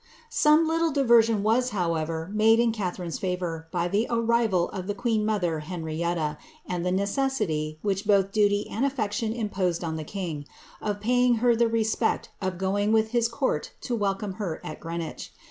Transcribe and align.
Some 0.31 0.67
litile 0.67 0.91
diversion 0.91 1.43
was, 1.43 1.69
however, 1.69 2.31
made 2.33 2.59
in 2.59 2.71
Catharine's 2.71 3.19
favour 3.19 3.67
by 3.69 3.87
the 3.87 4.07
arrival 4.09 4.69
of 4.69 4.87
the 4.87 4.95
queen 4.95 5.23
mother, 5.23 5.59
Henrietta, 5.59 6.39
and 6.65 6.83
the 6.83 6.91
necessity, 6.91 7.77
which 7.83 8.07
both 8.07 8.31
duty 8.31 8.67
and 8.67 8.83
aflection 8.83 9.31
imposed 9.35 9.83
on 9.83 9.97
the 9.97 10.03
king, 10.03 10.47
of 10.81 11.01
paying 11.01 11.35
her 11.35 11.55
the 11.55 11.67
respect 11.67 12.29
of 12.41 12.57
go 12.57 12.79
ing 12.79 12.91
with 12.91 13.11
his 13.11 13.27
court 13.27 13.73
to 13.81 13.95
welcome 13.95 14.33
her 14.41 14.59
at 14.63 14.79
Greenwich. 14.79 15.33